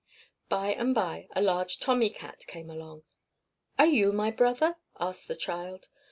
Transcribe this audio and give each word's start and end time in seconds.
By 0.49 0.71
and 0.73 0.95
by 0.95 1.27
a 1.35 1.43
large 1.43 1.79
Tommy 1.79 2.09
Cat 2.09 2.47
came 2.47 2.71
along. 2.71 3.03
"Are 3.77 3.85
you 3.85 4.11
my 4.11 4.31
brother?" 4.31 4.77
asked 4.99 5.27
the 5.27 5.35
child. 5.35 5.89